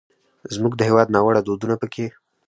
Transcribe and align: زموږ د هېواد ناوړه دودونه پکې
زموږ 0.53 0.73
د 0.75 0.81
هېواد 0.89 1.07
ناوړه 1.15 1.41
دودونه 1.43 1.75
پکې 1.81 2.05